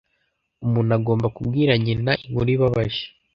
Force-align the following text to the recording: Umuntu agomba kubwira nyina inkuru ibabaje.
Umuntu 0.65 0.91
agomba 0.97 1.27
kubwira 1.35 1.71
nyina 1.83 2.11
inkuru 2.25 2.49
ibabaje. 2.55 3.03